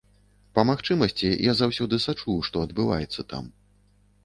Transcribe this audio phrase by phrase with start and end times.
[0.55, 3.45] Па магчымасці я заўсёды сачу, што адбываецца там.